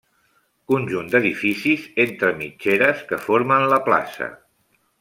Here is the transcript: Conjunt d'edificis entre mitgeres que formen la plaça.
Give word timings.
Conjunt 0.71 1.11
d'edificis 1.15 1.83
entre 2.05 2.31
mitgeres 2.39 3.05
que 3.13 3.21
formen 3.27 3.69
la 3.75 3.81
plaça. 3.91 4.31